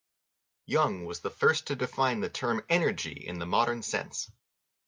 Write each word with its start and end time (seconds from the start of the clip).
Young 0.65 1.05
was 1.05 1.19
the 1.19 1.29
first 1.29 1.67
to 1.67 1.75
define 1.75 2.21
the 2.21 2.29
term 2.31 2.63
"energy" 2.69 3.13
in 3.27 3.37
the 3.37 3.45
modern 3.45 3.83
sense. 3.83 4.31